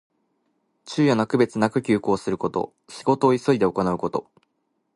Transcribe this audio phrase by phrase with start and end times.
[0.87, 2.73] 昼夜の区別なく急行すること。
[2.89, 4.31] 仕事を急いで行うこと。